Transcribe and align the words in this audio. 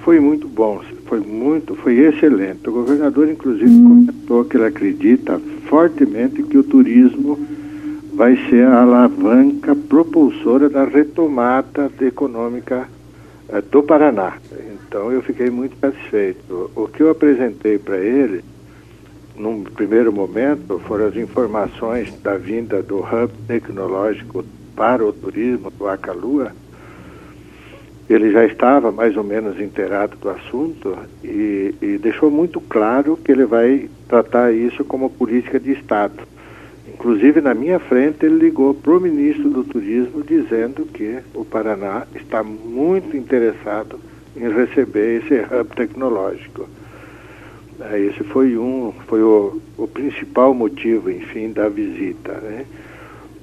Foi 0.00 0.20
muito 0.20 0.48
bom, 0.48 0.80
foi 1.06 1.20
muito, 1.20 1.74
foi 1.74 1.98
excelente. 1.98 2.68
O 2.68 2.72
governador, 2.72 3.28
inclusive, 3.28 3.70
hum. 3.70 4.06
comentou 4.06 4.44
que 4.44 4.56
ele 4.56 4.66
acredita 4.66 5.40
fortemente 5.68 6.42
que 6.42 6.56
o 6.56 6.62
turismo 6.62 7.38
vai 8.18 8.36
ser 8.48 8.66
a 8.66 8.82
alavanca 8.82 9.76
propulsora 9.76 10.68
da 10.68 10.84
retomada 10.84 11.90
econômica 12.00 12.88
eh, 13.48 13.62
do 13.62 13.82
Paraná. 13.82 14.38
Então 14.88 15.12
eu 15.12 15.22
fiquei 15.22 15.50
muito 15.50 15.78
satisfeito. 15.78 16.70
O 16.74 16.88
que 16.88 17.02
eu 17.02 17.10
apresentei 17.10 17.78
para 17.78 17.98
ele, 17.98 18.42
num 19.36 19.62
primeiro 19.62 20.12
momento, 20.12 20.80
foram 20.80 21.06
as 21.06 21.16
informações 21.16 22.12
da 22.20 22.36
vinda 22.36 22.82
do 22.82 22.98
hub 22.98 23.32
tecnológico 23.46 24.44
para 24.74 25.04
o 25.04 25.12
turismo 25.12 25.70
do 25.70 25.86
Acalua. 25.86 26.52
Ele 28.08 28.30
já 28.30 28.44
estava 28.44 28.90
mais 28.90 29.16
ou 29.16 29.24
menos 29.24 29.60
inteirado 29.60 30.16
do 30.16 30.30
assunto 30.30 30.96
e, 31.22 31.74
e 31.80 31.98
deixou 31.98 32.30
muito 32.30 32.60
claro 32.60 33.16
que 33.16 33.30
ele 33.30 33.44
vai 33.44 33.88
tratar 34.08 34.52
isso 34.52 34.84
como 34.84 35.10
política 35.10 35.60
de 35.60 35.72
Estado 35.72 36.28
Inclusive, 36.98 37.40
na 37.40 37.54
minha 37.54 37.78
frente, 37.78 38.26
ele 38.26 38.38
ligou 38.38 38.74
para 38.74 38.92
o 38.92 39.00
ministro 39.00 39.48
do 39.50 39.62
Turismo 39.62 40.20
dizendo 40.20 40.84
que 40.84 41.18
o 41.32 41.44
Paraná 41.44 42.04
está 42.12 42.42
muito 42.42 43.16
interessado 43.16 44.00
em 44.36 44.52
receber 44.52 45.22
esse 45.22 45.34
hub 45.34 45.76
tecnológico. 45.76 46.68
É, 47.80 48.00
esse 48.00 48.24
foi 48.24 48.58
um, 48.58 48.92
foi 49.06 49.22
o, 49.22 49.60
o 49.76 49.86
principal 49.86 50.52
motivo, 50.52 51.08
enfim, 51.08 51.52
da 51.52 51.68
visita. 51.68 52.32
Né? 52.32 52.64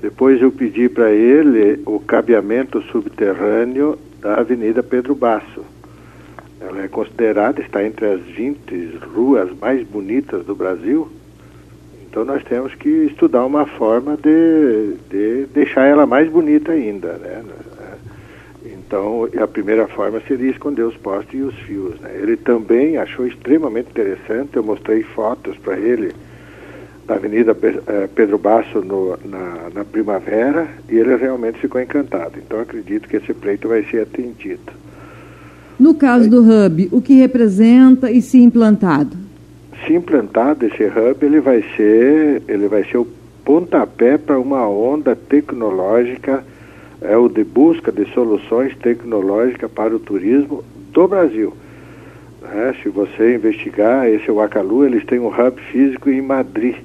Depois 0.01 0.41
eu 0.41 0.51
pedi 0.51 0.89
para 0.89 1.13
ele 1.13 1.81
o 1.85 1.97
cabeamento 1.97 2.81
subterrâneo 2.91 3.97
da 4.25 4.39
Avenida 4.39 4.81
Pedro 4.81 5.13
Basso. 5.13 5.63
Ela 6.59 6.83
é 6.83 6.87
considerada, 6.87 7.61
está 7.61 7.85
entre 7.85 8.05
as 8.07 8.21
20 8.21 8.99
ruas 9.13 9.55
mais 9.59 9.85
bonitas 9.87 10.43
do 10.45 10.55
Brasil 10.55 11.09
então 12.15 12.23
nós 12.23 12.41
temos 12.45 12.73
que 12.73 12.87
estudar 12.87 13.45
uma 13.45 13.65
forma 13.65 14.15
de, 14.15 14.93
de 15.09 15.47
deixar 15.47 15.85
ela 15.85 16.05
mais 16.05 16.29
bonita 16.31 16.71
ainda, 16.71 17.11
né? 17.17 17.43
Então 18.63 19.27
a 19.37 19.45
primeira 19.45 19.85
forma 19.85 20.21
seria 20.25 20.49
esconder 20.49 20.83
os 20.83 20.95
postes 20.95 21.37
e 21.37 21.43
os 21.43 21.53
fios. 21.55 21.99
Né? 21.99 22.17
Ele 22.21 22.37
também 22.37 22.95
achou 22.95 23.27
extremamente 23.27 23.89
interessante. 23.89 24.55
Eu 24.55 24.63
mostrei 24.63 25.03
fotos 25.03 25.57
para 25.57 25.77
ele 25.77 26.13
da 27.07 27.15
Avenida 27.15 27.55
eh, 27.61 28.09
Pedro 28.13 28.37
Basso 28.37 28.81
no, 28.81 29.17
na, 29.25 29.69
na 29.73 29.85
primavera 29.85 30.67
e 30.89 30.95
ele 30.95 31.15
realmente 31.15 31.59
ficou 31.59 31.79
encantado. 31.81 32.33
Então 32.37 32.59
acredito 32.59 33.07
que 33.07 33.17
esse 33.17 33.33
pleito 33.33 33.67
vai 33.67 33.83
ser 33.83 34.01
atendido. 34.01 34.73
No 35.79 35.93
caso 35.93 36.29
do 36.29 36.41
hub, 36.41 36.89
o 36.91 37.01
que 37.01 37.15
representa 37.15 38.09
e 38.09 38.21
se 38.21 38.41
implantado? 38.41 39.25
se 39.85 39.93
implantado 39.93 40.65
esse 40.65 40.83
hub, 40.83 41.25
ele 41.25 41.39
vai 41.39 41.63
ser, 41.75 42.41
ele 42.47 42.67
vai 42.67 42.83
ser 42.85 42.97
o 42.97 43.07
pontapé 43.43 44.17
para 44.17 44.39
uma 44.39 44.67
onda 44.67 45.15
tecnológica, 45.15 46.43
é 47.01 47.15
o 47.15 47.29
de 47.29 47.43
busca 47.43 47.91
de 47.91 48.05
soluções 48.13 48.75
tecnológicas 48.77 49.69
para 49.71 49.95
o 49.95 49.99
turismo 49.99 50.63
do 50.91 51.07
Brasil. 51.07 51.53
É, 52.43 52.73
se 52.81 52.89
você 52.89 53.35
investigar, 53.35 54.07
esse 54.07 54.31
Wakalu, 54.31 54.85
eles 54.85 55.05
têm 55.05 55.19
um 55.19 55.27
hub 55.27 55.61
físico 55.71 56.09
em 56.09 56.21
Madrid. 56.21 56.75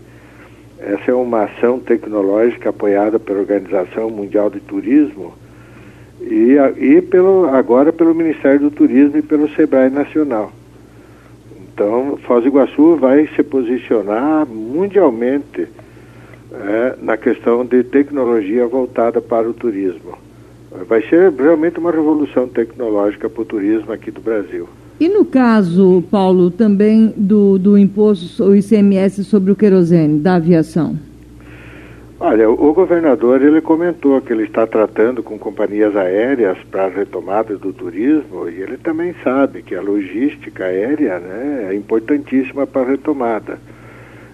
Essa 0.80 1.10
é 1.10 1.14
uma 1.14 1.44
ação 1.44 1.78
tecnológica 1.78 2.70
apoiada 2.70 3.18
pela 3.18 3.40
Organização 3.40 4.08
Mundial 4.08 4.48
de 4.48 4.60
Turismo 4.60 5.34
e, 6.22 6.56
e 6.78 7.02
pelo, 7.02 7.46
agora 7.48 7.92
pelo 7.92 8.14
Ministério 8.14 8.60
do 8.60 8.70
Turismo 8.70 9.18
e 9.18 9.22
pelo 9.22 9.48
SEBRAE 9.50 9.90
Nacional. 9.90 10.50
Então, 11.62 12.18
Foz 12.26 12.42
do 12.42 12.48
Iguaçu 12.48 12.96
vai 12.96 13.26
se 13.36 13.42
posicionar 13.42 14.46
mundialmente 14.46 15.68
é, 16.52 16.96
na 17.00 17.16
questão 17.16 17.64
de 17.64 17.82
tecnologia 17.84 18.66
voltada 18.66 19.20
para 19.20 19.48
o 19.48 19.52
turismo. 19.52 20.18
Vai 20.88 21.02
ser 21.02 21.30
realmente 21.32 21.78
uma 21.78 21.90
revolução 21.90 22.48
tecnológica 22.48 23.28
para 23.28 23.42
o 23.42 23.44
turismo 23.44 23.92
aqui 23.92 24.10
do 24.10 24.20
Brasil. 24.20 24.68
E 25.00 25.08
no 25.08 25.24
caso, 25.24 26.04
Paulo, 26.10 26.50
também 26.50 27.14
do, 27.16 27.58
do 27.58 27.78
imposto, 27.78 28.44
o 28.44 28.54
ICMS 28.54 29.24
sobre 29.24 29.50
o 29.50 29.56
querosene 29.56 30.20
da 30.20 30.34
aviação? 30.34 30.94
Olha, 32.22 32.50
o 32.50 32.74
governador 32.74 33.40
ele 33.40 33.62
comentou 33.62 34.20
que 34.20 34.30
ele 34.30 34.42
está 34.42 34.66
tratando 34.66 35.22
com 35.22 35.38
companhias 35.38 35.96
aéreas 35.96 36.58
para 36.70 36.84
a 36.84 36.88
retomada 36.90 37.56
do 37.56 37.72
turismo 37.72 38.46
e 38.46 38.60
ele 38.60 38.76
também 38.76 39.14
sabe 39.24 39.62
que 39.62 39.74
a 39.74 39.80
logística 39.80 40.66
aérea 40.66 41.18
né, 41.18 41.68
é 41.70 41.74
importantíssima 41.74 42.66
para 42.66 42.82
a 42.82 42.90
retomada. 42.90 43.58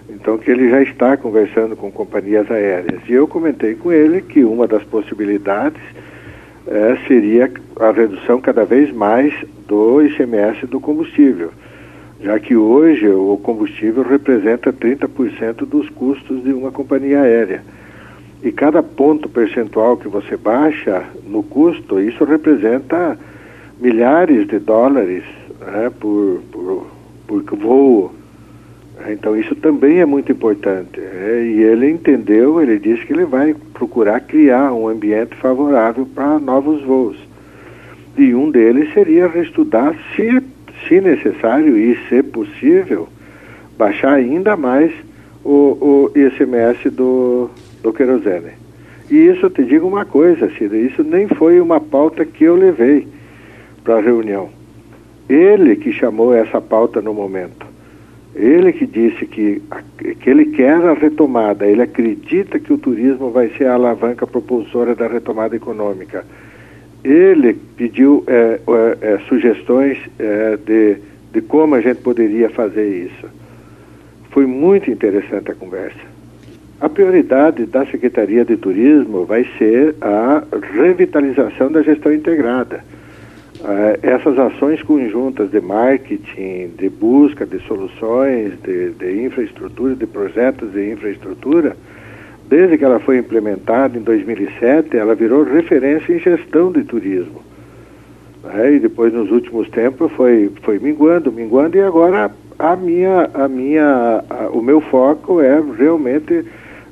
Então 0.09 0.37
que 0.37 0.51
ele 0.51 0.69
já 0.69 0.81
está 0.81 1.15
conversando 1.15 1.77
com 1.77 1.89
companhias 1.89 2.51
aéreas. 2.51 2.99
E 3.07 3.13
eu 3.13 3.25
comentei 3.25 3.73
com 3.73 3.89
ele 3.89 4.19
que 4.21 4.43
uma 4.43 4.67
das 4.67 4.83
possibilidades 4.83 5.81
é, 6.67 6.97
seria 7.07 7.51
a 7.79 7.91
redução 7.91 8.41
cada 8.41 8.65
vez 8.65 8.91
mais 8.93 9.33
do 9.67 10.01
ICMS 10.01 10.65
do 10.67 10.79
combustível, 10.79 11.51
já 12.21 12.39
que 12.39 12.55
hoje 12.55 13.07
o 13.07 13.39
combustível 13.41 14.03
representa 14.03 14.73
30% 14.73 15.65
dos 15.65 15.89
custos 15.89 16.43
de 16.43 16.51
uma 16.51 16.71
companhia 16.71 17.21
aérea. 17.21 17.63
E 18.43 18.51
cada 18.51 18.83
ponto 18.83 19.27
percentual 19.27 19.97
que 19.97 20.07
você 20.07 20.37
baixa 20.37 21.03
no 21.25 21.41
custo, 21.41 21.99
isso 21.99 22.23
representa 22.23 23.17
milhares 23.79 24.47
de 24.47 24.59
dólares 24.59 25.23
né, 25.59 25.91
por, 25.99 26.41
por, 26.51 26.87
por 27.43 27.57
voo. 27.57 28.13
Então 29.07 29.37
isso 29.37 29.55
também 29.55 29.99
é 29.99 30.05
muito 30.05 30.31
importante. 30.31 30.99
É, 30.99 31.43
e 31.43 31.61
ele 31.61 31.89
entendeu, 31.89 32.61
ele 32.61 32.79
disse 32.79 33.05
que 33.05 33.13
ele 33.13 33.25
vai 33.25 33.55
procurar 33.73 34.19
criar 34.21 34.73
um 34.73 34.87
ambiente 34.87 35.35
favorável 35.35 36.05
para 36.05 36.39
novos 36.39 36.83
voos. 36.83 37.17
E 38.17 38.33
um 38.33 38.49
deles 38.49 38.91
seria 38.93 39.27
reestudar, 39.27 39.95
se, 40.15 40.41
se 40.87 40.99
necessário 40.99 41.77
e 41.77 41.95
se 42.09 42.23
possível, 42.23 43.07
baixar 43.77 44.13
ainda 44.13 44.57
mais 44.57 44.91
o, 45.45 46.09
o 46.09 46.11
ICMS 46.15 46.89
do, 46.89 47.49
do 47.83 47.93
querosene. 47.93 48.51
E 49.09 49.15
isso, 49.15 49.45
eu 49.45 49.49
te 49.51 49.63
digo 49.63 49.87
uma 49.87 50.03
coisa, 50.03 50.49
Cida, 50.57 50.75
isso 50.75 51.03
nem 51.03 51.27
foi 51.27 51.61
uma 51.61 51.79
pauta 51.79 52.25
que 52.25 52.43
eu 52.43 52.55
levei 52.55 53.07
para 53.83 53.97
a 53.97 54.01
reunião. 54.01 54.49
Ele 55.29 55.75
que 55.75 55.93
chamou 55.93 56.33
essa 56.33 56.59
pauta 56.59 57.01
no 57.01 57.13
momento. 57.13 57.66
Ele 58.37 58.71
que 58.71 58.85
disse 58.85 59.25
que, 59.25 59.61
que 60.19 60.29
ele 60.29 60.45
quer 60.45 60.75
a 60.75 60.93
retomada, 60.93 61.65
ele 61.65 61.81
acredita 61.81 62.59
que 62.59 62.71
o 62.71 62.77
turismo 62.77 63.31
vai 63.31 63.49
ser 63.57 63.65
a 63.65 63.73
alavanca 63.73 64.27
propulsora 64.27 64.93
da 64.93 65.07
retomada 65.07 65.55
econômica. 65.55 66.23
Ele 67.03 67.55
pediu 67.75 68.23
é, 68.27 68.59
é, 68.67 68.97
é, 69.01 69.19
sugestões 69.27 69.97
é, 70.19 70.55
de, 70.57 70.97
de 71.33 71.41
como 71.41 71.73
a 71.73 71.81
gente 71.81 72.01
poderia 72.01 72.47
fazer 72.51 72.87
isso. 72.87 73.27
Foi 74.29 74.45
muito 74.45 74.91
interessante 74.91 75.49
a 75.49 75.55
conversa. 75.55 76.17
A 76.79 76.87
prioridade 76.87 77.65
da 77.65 77.87
Secretaria 77.87 78.45
de 78.45 78.55
Turismo 78.55 79.25
vai 79.25 79.47
ser 79.57 79.95
a 79.99 80.43
revitalização 80.73 81.71
da 81.71 81.81
gestão 81.81 82.13
integrada. 82.13 82.83
Uh, 83.59 83.97
essas 84.03 84.37
ações 84.37 84.83
conjuntas 84.83 85.49
de 85.49 85.59
marketing, 85.59 86.73
de 86.77 86.89
busca 86.89 87.43
de 87.43 87.59
soluções, 87.65 88.53
de, 88.61 88.91
de, 88.91 89.25
infraestrutura, 89.25 89.95
de 89.95 90.05
projetos 90.05 90.71
de 90.73 90.91
infraestrutura, 90.91 91.75
desde 92.47 92.77
que 92.77 92.85
ela 92.85 92.99
foi 92.99 93.17
implementada 93.17 93.97
em 93.97 94.01
2007, 94.01 94.95
ela 94.95 95.15
virou 95.15 95.43
referência 95.43 96.13
em 96.13 96.19
gestão 96.19 96.71
de 96.71 96.83
turismo. 96.83 97.41
Uh, 98.43 98.75
e 98.75 98.79
depois, 98.79 99.11
nos 99.11 99.31
últimos 99.31 99.67
tempos, 99.69 100.11
foi, 100.11 100.51
foi 100.61 100.77
minguando, 100.77 101.31
minguando, 101.31 101.77
e 101.77 101.81
agora 101.81 102.29
a 102.59 102.75
minha, 102.75 103.27
a 103.33 103.47
minha, 103.47 104.23
a, 104.29 104.49
o 104.51 104.61
meu 104.61 104.81
foco 104.81 105.41
é 105.41 105.59
realmente 105.79 106.45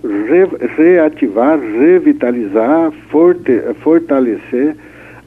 re, 0.04 0.68
reativar, 0.76 1.60
revitalizar, 1.60 2.92
forte, 3.12 3.62
fortalecer 3.82 4.76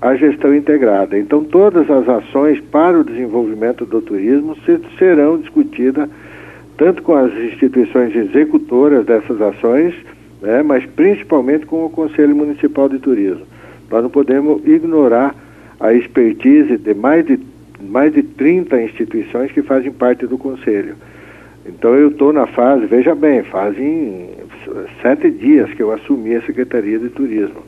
a 0.00 0.14
gestão 0.14 0.54
integrada. 0.54 1.18
Então, 1.18 1.42
todas 1.44 1.90
as 1.90 2.08
ações 2.08 2.60
para 2.60 2.98
o 2.98 3.04
desenvolvimento 3.04 3.84
do 3.84 4.00
turismo 4.00 4.56
se, 4.64 4.80
serão 4.98 5.38
discutidas 5.38 6.08
tanto 6.76 7.02
com 7.02 7.14
as 7.14 7.32
instituições 7.34 8.14
executoras 8.14 9.04
dessas 9.04 9.42
ações, 9.42 9.94
né, 10.40 10.62
mas 10.62 10.86
principalmente 10.86 11.66
com 11.66 11.84
o 11.84 11.90
Conselho 11.90 12.36
Municipal 12.36 12.88
de 12.88 13.00
Turismo. 13.00 13.44
Nós 13.90 14.02
não 14.02 14.10
podemos 14.10 14.64
ignorar 14.64 15.34
a 15.80 15.92
expertise 15.92 16.76
de 16.76 16.94
mais 16.94 17.26
de, 17.26 17.40
mais 17.80 18.12
de 18.12 18.22
30 18.22 18.80
instituições 18.82 19.50
que 19.50 19.62
fazem 19.62 19.90
parte 19.90 20.26
do 20.26 20.38
Conselho. 20.38 20.94
Então 21.66 21.94
eu 21.94 22.08
estou 22.08 22.32
na 22.32 22.46
fase, 22.46 22.86
veja 22.86 23.14
bem, 23.14 23.42
fazem 23.42 24.30
sete 25.02 25.30
dias 25.30 25.72
que 25.74 25.82
eu 25.82 25.92
assumi 25.92 26.36
a 26.36 26.42
Secretaria 26.42 26.98
de 26.98 27.08
Turismo. 27.08 27.62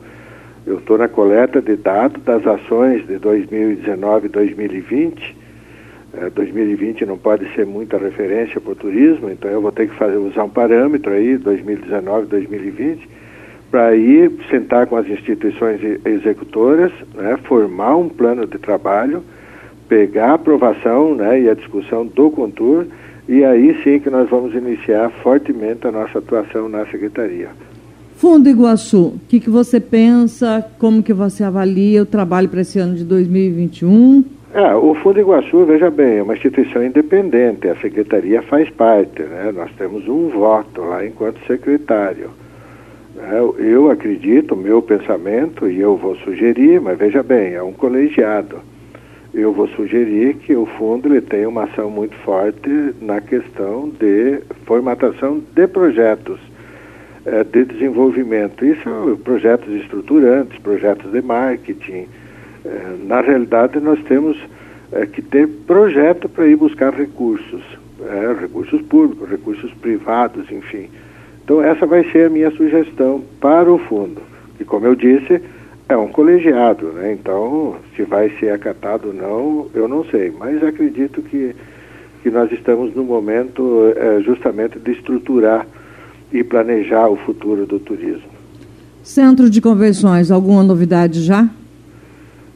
Eu 0.65 0.77
estou 0.77 0.97
na 0.97 1.07
coleta 1.07 1.59
de 1.59 1.75
dados 1.75 2.21
das 2.23 2.45
ações 2.45 3.05
de 3.07 3.17
2019 3.17 4.27
e 4.27 4.29
2020. 4.29 5.37
É, 6.13 6.29
2020 6.29 7.05
não 7.05 7.17
pode 7.17 7.51
ser 7.55 7.65
muita 7.65 7.97
referência 7.97 8.61
para 8.61 8.73
o 8.73 8.75
turismo, 8.75 9.31
então 9.31 9.49
eu 9.49 9.61
vou 9.61 9.71
ter 9.71 9.87
que 9.87 9.95
fazer, 9.95 10.17
usar 10.17 10.43
um 10.43 10.49
parâmetro 10.49 11.11
aí, 11.13 11.37
2019 11.37 12.27
2020, 12.27 13.09
para 13.71 13.95
ir 13.95 14.31
sentar 14.49 14.85
com 14.87 14.97
as 14.97 15.07
instituições 15.07 15.79
executoras, 16.05 16.91
né, 17.15 17.37
formar 17.45 17.95
um 17.95 18.09
plano 18.09 18.45
de 18.45 18.59
trabalho, 18.59 19.23
pegar 19.87 20.31
a 20.31 20.33
aprovação 20.33 21.15
né, 21.15 21.41
e 21.41 21.49
a 21.49 21.53
discussão 21.53 22.05
do 22.05 22.29
Contur, 22.29 22.85
e 23.27 23.45
aí 23.45 23.81
sim 23.81 23.99
que 23.99 24.09
nós 24.09 24.29
vamos 24.29 24.53
iniciar 24.53 25.09
fortemente 25.23 25.87
a 25.87 25.91
nossa 25.91 26.19
atuação 26.19 26.67
na 26.67 26.85
Secretaria. 26.87 27.49
Fundo 28.21 28.47
Iguaçu, 28.47 29.15
o 29.15 29.19
que, 29.27 29.39
que 29.39 29.49
você 29.49 29.79
pensa, 29.79 30.63
como 30.77 31.01
que 31.01 31.11
você 31.11 31.43
avalia 31.43 32.03
o 32.03 32.05
trabalho 32.05 32.47
para 32.47 32.61
esse 32.61 32.77
ano 32.77 32.93
de 32.93 33.03
2021? 33.03 34.23
É, 34.53 34.75
o 34.75 34.93
Fundo 34.93 35.19
Iguaçu, 35.19 35.65
veja 35.65 35.89
bem, 35.89 36.19
é 36.19 36.21
uma 36.21 36.35
instituição 36.35 36.85
independente, 36.85 37.67
a 37.67 37.75
Secretaria 37.77 38.43
faz 38.43 38.69
parte, 38.69 39.23
né? 39.23 39.51
nós 39.51 39.71
temos 39.75 40.07
um 40.07 40.29
voto 40.29 40.81
lá 40.81 41.03
enquanto 41.03 41.43
secretário. 41.47 42.29
É, 43.17 43.39
eu 43.57 43.89
acredito, 43.89 44.55
meu 44.55 44.83
pensamento, 44.83 45.67
e 45.67 45.81
eu 45.81 45.97
vou 45.97 46.15
sugerir, 46.17 46.79
mas 46.79 46.99
veja 46.99 47.23
bem, 47.23 47.55
é 47.55 47.63
um 47.63 47.73
colegiado. 47.73 48.59
Eu 49.33 49.51
vou 49.51 49.67
sugerir 49.69 50.35
que 50.35 50.55
o 50.55 50.67
fundo 50.67 51.07
ele 51.07 51.21
tenha 51.21 51.49
uma 51.49 51.63
ação 51.63 51.89
muito 51.89 52.15
forte 52.17 52.93
na 53.01 53.19
questão 53.19 53.89
de 53.99 54.41
formatação 54.67 55.41
de 55.55 55.67
projetos 55.67 56.50
de 57.51 57.65
desenvolvimento. 57.65 58.65
Isso 58.65 59.19
projetos 59.23 59.73
estruturantes, 59.73 60.57
projetos 60.59 61.11
de 61.11 61.21
marketing, 61.21 62.07
é, 62.65 62.95
na 63.05 63.21
realidade, 63.21 63.79
nós 63.79 63.99
temos 64.03 64.37
é, 64.91 65.05
que 65.05 65.21
ter 65.21 65.47
projeto 65.47 66.29
para 66.29 66.47
ir 66.47 66.55
buscar 66.55 66.93
recursos, 66.93 67.61
é, 68.01 68.41
recursos 68.41 68.81
públicos, 68.83 69.29
recursos 69.29 69.73
privados, 69.75 70.51
enfim. 70.51 70.89
Então, 71.43 71.61
essa 71.61 71.85
vai 71.85 72.03
ser 72.11 72.27
a 72.27 72.29
minha 72.29 72.51
sugestão 72.51 73.23
para 73.39 73.71
o 73.71 73.77
fundo, 73.79 74.21
que, 74.57 74.63
como 74.63 74.85
eu 74.85 74.95
disse, 74.95 75.41
é 75.89 75.97
um 75.97 76.07
colegiado, 76.07 76.87
né? 76.93 77.13
Então, 77.13 77.75
se 77.95 78.03
vai 78.03 78.29
ser 78.39 78.51
acatado 78.51 79.07
ou 79.07 79.13
não, 79.13 79.67
eu 79.73 79.87
não 79.87 80.05
sei, 80.05 80.31
mas 80.31 80.63
acredito 80.63 81.21
que, 81.21 81.55
que 82.21 82.29
nós 82.29 82.51
estamos 82.51 82.95
no 82.95 83.03
momento 83.03 83.91
é, 83.95 84.21
justamente 84.21 84.79
de 84.79 84.91
estruturar 84.91 85.65
e 86.31 86.43
planejar 86.43 87.09
o 87.09 87.15
futuro 87.17 87.65
do 87.65 87.79
turismo. 87.79 88.31
Centro 89.03 89.49
de 89.49 89.59
convenções, 89.59 90.31
alguma 90.31 90.63
novidade 90.63 91.21
já? 91.21 91.49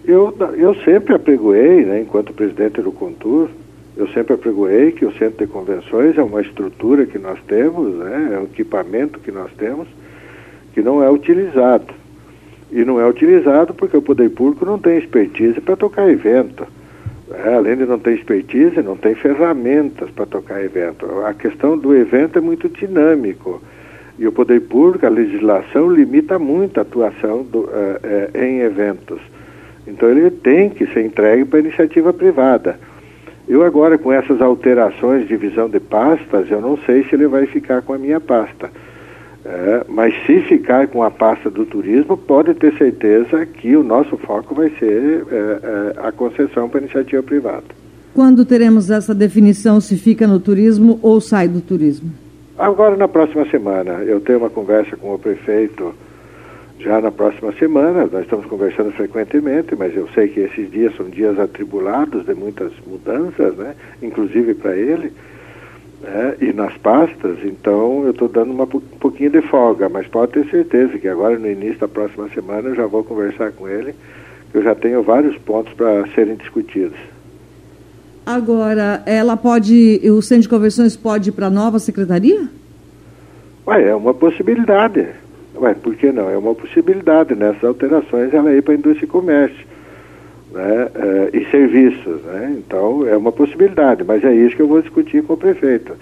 Eu, 0.05 0.35
eu 0.55 0.75
sempre 0.83 1.15
apregoei, 1.15 1.83
né, 1.83 2.01
enquanto 2.01 2.33
presidente 2.33 2.81
do 2.81 2.91
Contur, 2.91 3.49
eu 3.97 4.07
sempre 4.09 4.33
apregoei 4.33 4.91
que 4.91 5.05
o 5.05 5.11
centro 5.13 5.45
de 5.45 5.51
convenções 5.51 6.17
é 6.17 6.21
uma 6.21 6.41
estrutura 6.41 7.05
que 7.05 7.17
nós 7.17 7.39
temos, 7.47 7.95
né, 7.95 8.31
é 8.33 8.39
um 8.39 8.43
equipamento 8.43 9.19
que 9.19 9.31
nós 9.31 9.51
temos, 9.57 9.87
que 10.73 10.81
não 10.81 11.01
é 11.01 11.09
utilizado. 11.09 11.93
E 12.71 12.83
não 12.83 12.99
é 12.99 13.07
utilizado 13.07 13.73
porque 13.73 13.95
o 13.95 14.01
poder 14.01 14.29
público 14.29 14.65
não 14.65 14.77
tem 14.77 14.97
expertise 14.97 15.61
para 15.61 15.75
tocar 15.75 16.09
evento. 16.09 16.67
É, 17.31 17.55
além 17.55 17.75
de 17.75 17.85
não 17.85 17.97
ter 17.97 18.13
expertise, 18.13 18.81
não 18.83 18.95
tem 18.95 19.15
ferramentas 19.15 20.09
para 20.11 20.25
tocar 20.25 20.63
evento. 20.63 21.05
A 21.25 21.33
questão 21.33 21.77
do 21.77 21.95
evento 21.95 22.37
é 22.37 22.41
muito 22.41 22.69
dinâmico. 22.69 23.61
E 24.17 24.27
o 24.27 24.31
poder 24.31 24.61
público, 24.61 25.05
a 25.05 25.09
legislação, 25.09 25.89
limita 25.89 26.37
muito 26.37 26.77
a 26.77 26.81
atuação 26.81 27.43
do, 27.43 27.61
uh, 27.61 27.63
uh, 27.63 28.37
em 28.37 28.59
eventos. 28.59 29.19
Então 29.87 30.09
ele 30.09 30.29
tem 30.29 30.69
que 30.69 30.85
ser 30.87 31.03
entregue 31.03 31.45
para 31.45 31.59
iniciativa 31.59 32.13
privada. 32.13 32.79
Eu 33.47 33.63
agora 33.63 33.97
com 33.97 34.11
essas 34.11 34.41
alterações 34.41 35.23
de 35.23 35.27
divisão 35.27 35.69
de 35.69 35.79
pastas, 35.79 36.49
eu 36.49 36.61
não 36.61 36.77
sei 36.77 37.03
se 37.03 37.15
ele 37.15 37.27
vai 37.27 37.45
ficar 37.45 37.81
com 37.81 37.93
a 37.93 37.97
minha 37.97 38.19
pasta. 38.19 38.71
É, 39.45 39.85
mas 39.87 40.11
se 40.25 40.39
ficar 40.41 40.87
com 40.87 41.03
a 41.03 41.11
pasta 41.11 41.51
do 41.51 41.67
turismo, 41.67 42.17
pode 42.17 42.55
ter 42.55 42.75
certeza 42.77 43.45
que 43.45 43.75
o 43.75 43.83
nosso 43.83 44.17
foco 44.17 44.55
vai 44.55 44.71
ser 44.79 45.23
é, 45.31 45.35
é, 45.35 46.07
a 46.07 46.11
concessão 46.11 46.67
para 46.67 46.79
a 46.79 46.83
iniciativa 46.83 47.21
privada. 47.21 47.63
Quando 48.15 48.43
teremos 48.43 48.89
essa 48.89 49.13
definição 49.13 49.79
se 49.79 49.97
fica 49.97 50.25
no 50.25 50.39
turismo 50.39 50.99
ou 51.03 51.21
sai 51.21 51.47
do 51.47 51.61
turismo? 51.61 52.09
Agora 52.57 52.95
na 52.95 53.07
próxima 53.07 53.45
semana. 53.51 54.01
Eu 54.03 54.19
tenho 54.19 54.39
uma 54.39 54.49
conversa 54.49 54.97
com 54.97 55.13
o 55.13 55.19
prefeito 55.19 55.93
já 56.79 56.99
na 56.99 57.11
próxima 57.11 57.51
semana. 57.53 58.09
Nós 58.11 58.23
estamos 58.23 58.47
conversando 58.47 58.91
frequentemente, 58.93 59.75
mas 59.75 59.95
eu 59.95 60.07
sei 60.15 60.27
que 60.27 60.39
esses 60.39 60.71
dias 60.71 60.95
são 60.95 61.07
dias 61.07 61.37
atribulados 61.37 62.25
de 62.25 62.33
muitas 62.33 62.71
mudanças, 62.87 63.55
né? 63.57 63.75
inclusive 64.01 64.55
para 64.55 64.75
ele, 64.75 65.11
né? 66.05 66.35
e 66.39 66.53
nas 66.53 66.75
pastas. 66.77 67.39
Então 67.43 68.03
eu 68.03 68.11
estou 68.11 68.27
dando 68.27 68.51
uma, 68.51 68.63
um 68.63 68.97
pouquinho 68.99 69.31
de 69.31 69.41
folga, 69.41 69.89
mas 69.89 70.07
pode 70.07 70.33
ter 70.33 70.49
certeza 70.49 70.97
que 70.97 71.07
agora 71.07 71.37
no 71.37 71.49
início 71.49 71.79
da 71.79 71.87
próxima 71.87 72.29
semana 72.29 72.69
eu 72.69 72.75
já 72.75 72.85
vou 72.85 73.03
conversar 73.03 73.51
com 73.51 73.67
ele, 73.67 73.93
que 74.51 74.57
eu 74.57 74.63
já 74.63 74.75
tenho 74.75 75.01
vários 75.01 75.37
pontos 75.39 75.73
para 75.73 76.07
serem 76.13 76.35
discutidos. 76.35 76.97
Agora, 78.25 79.03
ela 79.05 79.37
pode, 79.37 80.01
o 80.03 80.21
Centro 80.21 80.43
de 80.43 80.49
Convenções 80.49 80.95
pode 80.95 81.29
ir 81.29 81.31
para 81.33 81.47
a 81.47 81.51
nova 81.51 81.77
secretaria? 81.77 82.47
Ué, 83.67 83.89
é 83.89 83.95
uma 83.95 84.13
possibilidade. 84.13 85.07
Ué, 85.55 85.73
por 85.75 85.95
que 85.95 86.11
não? 86.11 86.29
É 86.29 86.37
uma 86.37 86.55
possibilidade 86.55 87.35
nessas 87.35 87.63
alterações 87.63 88.33
ela 88.33 88.51
ir 88.51 88.63
para 88.63 88.73
a 88.73 88.77
indústria 88.77 89.05
e 89.05 89.09
comércio 89.09 89.74
né, 90.55 90.87
é, 90.95 91.37
e 91.37 91.45
serviços. 91.51 92.21
Né? 92.23 92.55
Então, 92.57 93.05
é 93.05 93.15
uma 93.15 93.31
possibilidade, 93.31 94.03
mas 94.03 94.23
é 94.23 94.33
isso 94.33 94.55
que 94.55 94.61
eu 94.61 94.67
vou 94.67 94.81
discutir 94.81 95.21
com 95.23 95.33
o 95.33 95.37
prefeito. 95.37 95.93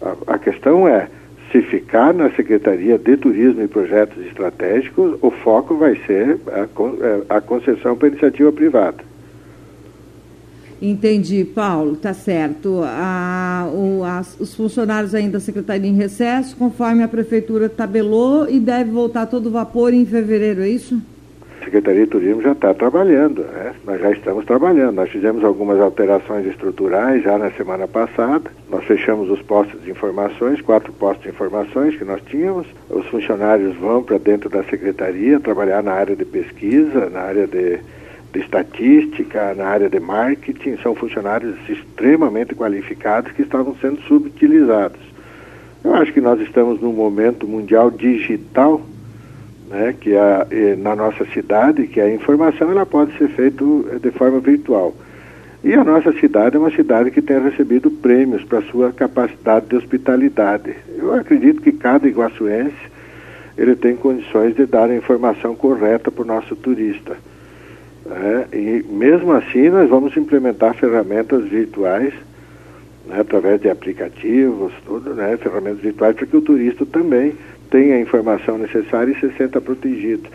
A, 0.00 0.34
a 0.34 0.38
questão 0.38 0.86
é, 0.86 1.08
se 1.50 1.62
ficar 1.62 2.12
na 2.12 2.30
Secretaria 2.32 2.98
de 2.98 3.16
Turismo 3.16 3.62
e 3.62 3.68
Projetos 3.68 4.24
Estratégicos, 4.26 5.16
o 5.22 5.30
foco 5.30 5.76
vai 5.76 5.96
ser 6.06 6.38
a, 6.48 6.60
é, 6.60 7.22
a 7.30 7.40
concessão 7.40 7.96
para 7.96 8.08
iniciativa 8.08 8.52
privada. 8.52 8.98
Entendi, 10.82 11.44
Paulo, 11.44 11.96
tá 11.96 12.12
certo. 12.12 12.82
A, 12.84 13.70
o, 13.72 14.04
as, 14.04 14.38
os 14.38 14.54
funcionários 14.54 15.14
ainda 15.14 15.34
da 15.34 15.40
Secretaria 15.40 15.88
em 15.88 15.94
recesso, 15.94 16.54
conforme 16.56 17.02
a 17.02 17.08
Prefeitura 17.08 17.70
tabelou, 17.70 18.50
e 18.50 18.60
deve 18.60 18.90
voltar 18.90 19.24
todo 19.26 19.50
vapor 19.50 19.94
em 19.94 20.04
fevereiro, 20.04 20.60
é 20.60 20.68
isso? 20.68 21.00
A 21.60 21.64
Secretaria 21.64 22.04
de 22.04 22.10
Turismo 22.10 22.42
já 22.42 22.52
está 22.52 22.74
trabalhando, 22.74 23.42
né? 23.42 23.74
nós 23.84 24.00
já 24.00 24.10
estamos 24.10 24.44
trabalhando. 24.44 24.96
Nós 24.96 25.10
fizemos 25.10 25.42
algumas 25.42 25.80
alterações 25.80 26.46
estruturais 26.46 27.22
já 27.22 27.38
na 27.38 27.50
semana 27.52 27.88
passada. 27.88 28.50
Nós 28.70 28.84
fechamos 28.84 29.30
os 29.30 29.40
postos 29.42 29.82
de 29.82 29.90
informações, 29.90 30.60
quatro 30.60 30.92
postos 30.92 31.24
de 31.24 31.30
informações 31.30 31.96
que 31.96 32.04
nós 32.04 32.20
tínhamos. 32.26 32.66
Os 32.90 33.06
funcionários 33.06 33.74
vão 33.76 34.02
para 34.02 34.18
dentro 34.18 34.50
da 34.50 34.62
Secretaria 34.64 35.40
trabalhar 35.40 35.82
na 35.82 35.92
área 35.92 36.14
de 36.14 36.24
pesquisa, 36.24 37.08
na 37.08 37.20
área 37.20 37.46
de 37.46 37.80
de 38.34 38.40
estatística, 38.40 39.54
na 39.54 39.64
área 39.66 39.88
de 39.88 40.00
marketing, 40.00 40.76
são 40.82 40.92
funcionários 40.94 41.56
extremamente 41.68 42.52
qualificados 42.52 43.30
que 43.30 43.42
estavam 43.42 43.76
sendo 43.80 44.02
subutilizados. 44.02 45.00
Eu 45.84 45.94
acho 45.94 46.12
que 46.12 46.20
nós 46.20 46.40
estamos 46.40 46.80
num 46.80 46.92
momento 46.92 47.46
mundial 47.46 47.92
digital, 47.92 48.80
né, 49.68 49.94
que 49.98 50.14
a, 50.16 50.46
na 50.78 50.94
nossa 50.94 51.24
cidade, 51.26 51.86
que 51.86 52.00
a 52.00 52.12
informação 52.12 52.70
ela 52.70 52.84
pode 52.84 53.16
ser 53.18 53.28
feita 53.28 53.64
de 54.00 54.10
forma 54.10 54.40
virtual. 54.40 54.94
E 55.62 55.72
a 55.72 55.82
nossa 55.82 56.12
cidade 56.12 56.56
é 56.56 56.58
uma 56.58 56.70
cidade 56.70 57.10
que 57.10 57.22
tem 57.22 57.40
recebido 57.40 57.90
prêmios 57.90 58.44
para 58.44 58.60
sua 58.62 58.92
capacidade 58.92 59.66
de 59.66 59.76
hospitalidade. 59.76 60.76
Eu 60.98 61.14
acredito 61.14 61.62
que 61.62 61.72
cada 61.72 62.06
iguaçuense 62.06 62.76
ele 63.56 63.74
tem 63.74 63.96
condições 63.96 64.54
de 64.54 64.66
dar 64.66 64.90
a 64.90 64.96
informação 64.96 65.54
correta 65.54 66.10
para 66.10 66.22
o 66.22 66.26
nosso 66.26 66.54
turista. 66.54 67.16
É, 68.06 68.58
e 68.58 68.84
mesmo 68.90 69.32
assim 69.32 69.70
nós 69.70 69.88
vamos 69.88 70.14
implementar 70.14 70.74
ferramentas 70.74 71.44
virtuais 71.44 72.12
né, 73.06 73.20
através 73.20 73.58
de 73.60 73.70
aplicativos, 73.70 74.72
tudo, 74.84 75.14
né, 75.14 75.38
ferramentas 75.38 75.80
virtuais 75.80 76.14
para 76.14 76.26
que 76.26 76.36
o 76.36 76.42
turista 76.42 76.84
também 76.84 77.32
tenha 77.74 77.96
a 77.96 78.00
informação 78.00 78.56
necessária 78.56 79.10
e 79.10 79.18
se 79.18 79.36
sinta 79.36 79.60
protegido, 79.60 80.28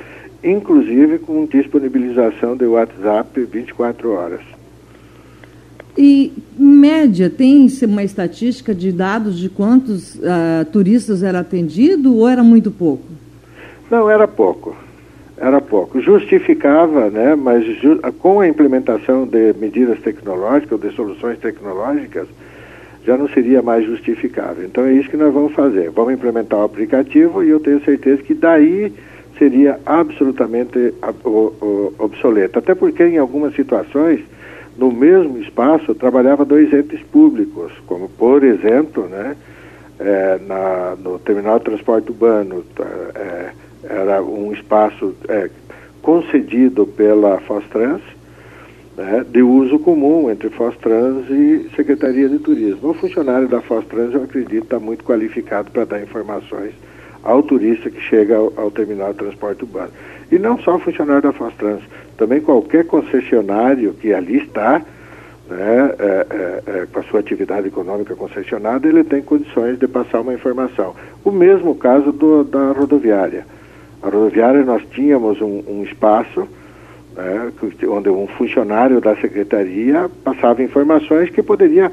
inclusive 0.44 1.20
com 1.20 1.46
disponibilização 1.46 2.58
de 2.58 2.66
WhatsApp 2.66 3.48
24 3.50 4.12
horas. 4.12 4.42
E, 5.98 6.34
em 6.60 6.66
média, 6.66 7.30
tem 7.30 7.66
uma 7.84 8.04
estatística 8.04 8.76
de 8.76 8.92
dados 8.92 9.40
de 9.40 9.48
quantos 9.48 10.16
uh, 10.16 10.66
turistas 10.70 11.24
era 11.24 11.40
atendido 11.40 12.14
ou 12.14 12.28
era 12.28 12.44
muito 12.44 12.72
pouco? 12.72 13.06
Não, 13.90 14.10
era 14.10 14.28
pouco 14.28 14.76
era 15.42 15.62
pouco. 15.62 16.02
Justificava, 16.02 17.10
né, 17.10 17.34
mas 17.34 17.64
ju 17.80 17.98
com 18.20 18.42
a 18.42 18.48
implementação 18.50 19.26
de 19.26 19.54
medidas 19.54 19.98
tecnológicas, 20.02 20.78
de 20.82 20.92
soluções 20.94 21.40
tecnológicas, 21.40 22.28
já 23.06 23.18
não 23.18 23.28
seria 23.30 23.62
mais 23.62 23.86
justificável. 23.86 24.66
Então 24.66 24.86
é 24.86 24.94
isso 24.94 25.10
que 25.10 25.18
nós 25.18 25.34
vamos 25.34 25.54
fazer. 25.54 25.90
Vamos 25.92 26.14
implementar 26.14 26.60
o 26.60 26.64
aplicativo 26.64 27.44
e 27.44 27.50
eu 27.50 27.60
tenho 27.60 27.84
certeza 27.84 28.22
que 28.22 28.34
daí 28.34 28.94
seria 29.38 29.80
absolutamente 29.86 30.94
obsoleta. 31.98 32.60
Até 32.60 32.76
porque, 32.76 33.04
em 33.04 33.18
algumas 33.18 33.56
situações, 33.56 34.20
no 34.78 34.92
mesmo 34.92 35.38
espaço, 35.40 35.96
trabalhava 35.96 36.44
dois 36.44 36.72
entes 36.74 37.02
públicos, 37.04 37.72
como, 37.88 38.10
por 38.10 38.44
exemplo, 38.44 39.08
né, 39.08 39.36
é, 40.00 40.40
na, 40.46 40.96
no 41.02 41.20
terminal 41.20 41.60
de 41.60 41.66
transporte 41.66 42.10
urbano, 42.10 42.64
é, 43.16 43.50
era 43.84 44.22
um 44.22 44.54
espaço 44.54 45.16
é, 45.28 45.50
concedido 46.02 46.86
pela 46.86 47.40
Fostrans, 47.40 48.02
né, 49.00 49.26
de 49.30 49.42
uso 49.42 49.80
comum 49.80 50.30
entre 50.30 50.50
Fostrans 50.50 51.30
e 51.30 51.70
Secretaria 51.74 52.28
de 52.28 52.38
Turismo. 52.38 52.90
O 52.90 52.94
funcionário 52.94 53.48
da 53.48 53.62
Fostrans, 53.62 54.14
eu 54.14 54.24
acredito, 54.24 54.64
está 54.64 54.78
muito 54.78 55.06
qualificado 55.06 55.72
para 55.72 55.86
dar 55.86 56.02
informações 56.02 56.74
ao 57.24 57.42
turista 57.42 57.90
que 57.90 58.02
chega 58.02 58.36
ao, 58.36 58.52
ao, 58.58 58.70
terminal 58.70 59.14
de 59.14 59.20
transporte 59.20 59.64
urbano. 59.64 59.92
E 60.30 60.38
não 60.38 60.60
só 60.60 60.76
o 60.76 60.80
funcionário 60.80 61.22
da 61.22 61.32
Fostrans, 61.32 61.82
também 62.18 62.42
qualquer 62.42 62.86
concessionário 62.88 63.94
que 63.94 64.14
ali 64.14 64.40
está, 64.40 64.82
né, 65.50 65.96
é, 65.98 66.28
é, 66.30 66.64
é, 66.68 66.88
com 66.92 67.00
a 67.00 67.04
sua 67.04 67.22
atividade 67.22 67.70
econômica 67.70 68.18
concessionada, 68.18 68.86
ele 68.86 69.06
tem 69.06 69.22
condições 69.22 69.80
de 69.80 69.88
passar 69.88 70.20
uma 70.20 70.34
informação. 70.34 70.94
O 71.24 71.32
mesmo 71.32 71.74
caso 71.74 72.12
do, 72.12 72.44
da 72.44 72.74
rodoviária. 72.74 73.46
A 74.04 74.08
rodoviária 74.10 74.64
nós 74.66 74.84
tínhamos 74.92 75.42
um, 75.42 75.64
um 75.70 75.84
espaço 75.84 76.50
né, 77.20 77.52
onde 77.88 78.10
um 78.10 78.28
funcionário 78.28 79.02
da 79.02 79.16
secretaria 79.18 80.10
passava 80.24 80.64
informações 80.64 81.30
que 81.30 81.44
poderia 81.44 81.92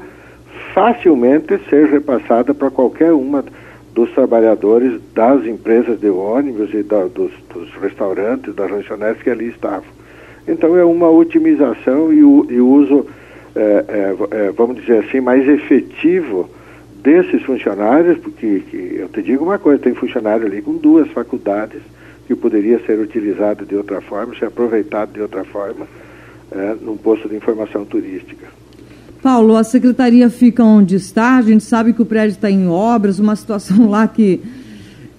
facilmente 0.73 1.59
ser 1.69 1.87
repassada 1.87 2.53
para 2.53 2.69
qualquer 2.69 3.11
uma 3.11 3.43
dos 3.93 4.11
trabalhadores 4.11 5.01
das 5.13 5.43
empresas 5.45 5.99
de 5.99 6.09
ônibus 6.09 6.73
e 6.73 6.83
da, 6.83 7.05
dos, 7.05 7.31
dos, 7.53 7.73
restaurantes, 7.81 8.53
das 8.53 8.69
lanchonetes 8.69 9.23
que 9.23 9.29
ali 9.29 9.49
estavam. 9.49 9.89
Então 10.47 10.77
é 10.77 10.85
uma 10.85 11.09
otimização 11.09 12.13
e 12.13 12.19
e 12.19 12.61
uso, 12.61 13.07
é, 13.55 13.85
é, 13.87 14.15
é, 14.31 14.51
vamos 14.51 14.75
dizer 14.77 15.03
assim, 15.03 15.19
mais 15.19 15.47
efetivo 15.47 16.49
desses 17.01 17.41
funcionários, 17.43 18.17
porque 18.19 18.63
eu 18.71 19.09
te 19.09 19.21
digo 19.21 19.43
uma 19.43 19.57
coisa, 19.57 19.81
tem 19.81 19.95
funcionário 19.95 20.45
ali 20.45 20.61
com 20.61 20.73
duas 20.73 21.09
faculdades, 21.09 21.81
que 22.27 22.35
poderia 22.35 22.77
ser 22.85 22.99
utilizado 22.99 23.65
de 23.65 23.75
outra 23.75 24.01
forma, 24.01 24.35
ser 24.37 24.45
aproveitado 24.45 25.13
de 25.13 25.21
outra 25.21 25.45
forma, 25.45 25.87
é, 26.51 26.75
num 26.81 26.97
posto 26.97 27.29
de 27.29 27.35
informação 27.35 27.85
turística. 27.85 28.45
Paulo, 29.23 29.55
a 29.55 29.63
secretaria 29.63 30.29
fica 30.29 30.63
onde 30.63 30.95
está, 30.95 31.37
a 31.37 31.41
gente 31.41 31.63
sabe 31.63 31.93
que 31.93 32.01
o 32.01 32.05
prédio 32.05 32.35
está 32.35 32.51
em 32.51 32.67
obras, 32.67 33.17
uma 33.17 33.35
situação 33.35 33.89
lá 33.89 34.07
que 34.07 34.41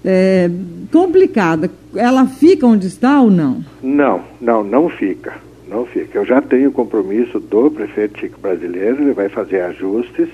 é 0.05 0.51
complicada. 0.93 1.71
Ela 1.95 2.27
fica 2.27 2.67
onde 2.67 2.87
está 2.87 3.21
ou 3.21 3.31
não? 3.31 3.65
Não, 3.83 4.23
não, 4.41 4.63
não 4.63 4.89
fica. 4.89 5.35
Não 5.69 5.85
fica. 5.85 6.19
Eu 6.19 6.25
já 6.25 6.41
tenho 6.41 6.71
compromisso 6.71 7.41
do 7.41 7.71
prefeito 7.71 8.19
Chico 8.21 8.41
Brasileiro, 8.41 9.03
ele 9.03 9.13
vai 9.13 9.29
fazer 9.29 9.61
ajustes. 9.61 10.29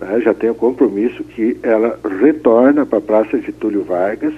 Né? 0.00 0.20
Já 0.20 0.34
tenho 0.34 0.54
compromisso 0.54 1.24
que 1.24 1.56
ela 1.62 1.98
retorna 2.20 2.84
para 2.86 2.98
a 2.98 3.02
Praça 3.02 3.40
Getúlio 3.40 3.82
Vargas 3.82 4.34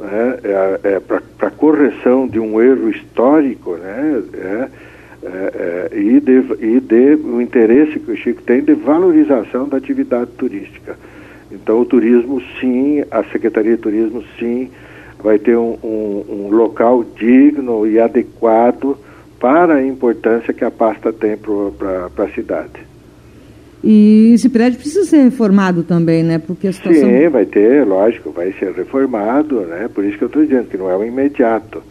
né, 0.00 0.38
é, 0.42 0.80
é 0.94 1.00
para 1.00 1.50
correção 1.50 2.26
de 2.26 2.40
um 2.40 2.60
erro 2.60 2.88
histórico, 2.88 3.76
né, 3.76 4.22
é, 4.34 4.68
é, 5.22 5.88
é, 5.92 5.98
e, 5.98 6.18
de, 6.18 6.44
e 6.60 6.80
de 6.80 7.14
o 7.16 7.40
interesse 7.40 8.00
que 8.00 8.10
o 8.10 8.16
Chico 8.16 8.42
tem 8.42 8.62
de 8.62 8.72
valorização 8.72 9.68
da 9.68 9.76
atividade 9.76 10.30
turística. 10.38 10.96
Então 11.52 11.80
o 11.80 11.84
turismo 11.84 12.40
sim, 12.58 13.04
a 13.10 13.22
Secretaria 13.24 13.76
de 13.76 13.82
Turismo 13.82 14.24
sim, 14.38 14.70
vai 15.22 15.38
ter 15.38 15.56
um, 15.56 15.76
um, 15.84 16.24
um 16.28 16.48
local 16.50 17.04
digno 17.04 17.86
e 17.86 18.00
adequado 18.00 18.96
para 19.38 19.74
a 19.74 19.86
importância 19.86 20.54
que 20.54 20.64
a 20.64 20.70
pasta 20.70 21.12
tem 21.12 21.36
para 21.36 22.24
a 22.24 22.28
cidade. 22.30 22.90
E 23.82 24.32
esse 24.34 24.48
prédio 24.48 24.78
precisa 24.78 25.04
ser 25.04 25.22
reformado 25.22 25.82
também, 25.82 26.22
né? 26.22 26.38
Porque 26.38 26.68
a 26.68 26.72
situação... 26.72 27.08
Sim, 27.08 27.28
vai 27.28 27.46
ter, 27.46 27.86
lógico, 27.86 28.30
vai 28.30 28.52
ser 28.52 28.72
reformado, 28.72 29.62
né? 29.62 29.88
Por 29.92 30.04
isso 30.04 30.18
que 30.18 30.24
eu 30.24 30.28
estou 30.28 30.44
dizendo 30.44 30.68
que 30.68 30.76
não 30.76 30.90
é 30.90 30.96
um 30.96 31.04
imediato. 31.04 31.82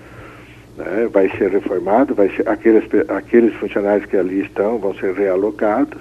Né? 0.78 1.10
Vai 1.12 1.30
ser 1.38 1.50
reformado, 1.50 2.14
vai 2.14 2.30
ser, 2.30 2.48
aqueles, 2.48 2.84
aqueles 3.10 3.54
funcionários 3.56 4.06
que 4.06 4.16
ali 4.16 4.42
estão 4.42 4.78
vão 4.78 4.94
ser 4.94 5.14
realocados 5.14 6.00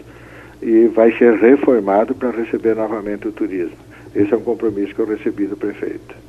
e 0.62 0.87
vai 0.88 1.11
ser 1.16 1.35
reformado 1.35 2.14
para 2.14 2.30
receber 2.30 2.76
novamente 2.76 3.26
o 3.26 3.33
turismo. 3.33 3.76
Esse 4.14 4.33
é 4.33 4.37
um 4.37 4.42
compromisso 4.42 4.95
que 4.95 5.00
eu 5.00 5.07
recebi 5.07 5.47
do 5.47 5.57
prefeito. 5.57 6.27